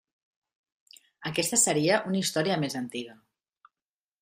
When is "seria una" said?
1.65-2.21